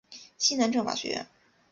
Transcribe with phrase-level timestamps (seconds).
[0.39, 1.27] 西南政法学院。